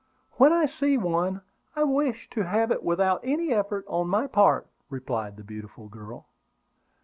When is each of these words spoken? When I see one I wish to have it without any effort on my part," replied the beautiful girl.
When 0.37 0.51
I 0.51 0.65
see 0.65 0.97
one 0.97 1.41
I 1.75 1.83
wish 1.83 2.27
to 2.31 2.41
have 2.41 2.71
it 2.71 2.81
without 2.81 3.19
any 3.23 3.53
effort 3.53 3.85
on 3.87 4.07
my 4.07 4.25
part," 4.25 4.65
replied 4.89 5.37
the 5.37 5.43
beautiful 5.43 5.89
girl. 5.89 6.25